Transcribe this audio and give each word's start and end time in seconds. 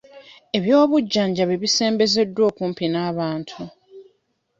Ebyobujjanjabi 0.57 1.55
bisembezeddwa 1.63 2.41
okumpi 2.49 2.85
n'abantu. 2.89 3.61